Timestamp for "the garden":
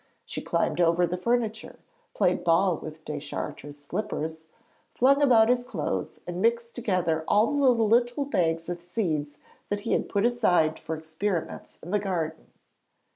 11.91-12.47